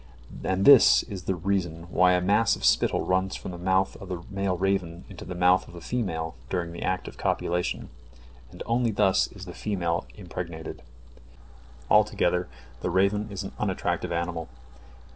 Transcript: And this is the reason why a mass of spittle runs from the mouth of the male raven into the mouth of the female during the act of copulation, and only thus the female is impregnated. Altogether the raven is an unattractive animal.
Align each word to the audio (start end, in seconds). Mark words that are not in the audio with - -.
And 0.43 0.65
this 0.65 1.03
is 1.03 1.25
the 1.25 1.35
reason 1.35 1.83
why 1.91 2.13
a 2.13 2.21
mass 2.21 2.55
of 2.55 2.65
spittle 2.65 3.05
runs 3.05 3.35
from 3.35 3.51
the 3.51 3.59
mouth 3.59 3.95
of 3.97 4.09
the 4.09 4.23
male 4.31 4.57
raven 4.57 5.05
into 5.09 5.25
the 5.25 5.35
mouth 5.35 5.67
of 5.67 5.75
the 5.75 5.79
female 5.79 6.33
during 6.49 6.71
the 6.71 6.81
act 6.81 7.07
of 7.07 7.19
copulation, 7.19 7.89
and 8.49 8.63
only 8.65 8.89
thus 8.89 9.27
the 9.27 9.53
female 9.53 10.07
is 10.11 10.17
impregnated. 10.21 10.81
Altogether 11.87 12.47
the 12.79 12.89
raven 12.89 13.27
is 13.29 13.43
an 13.43 13.51
unattractive 13.59 14.11
animal. 14.11 14.49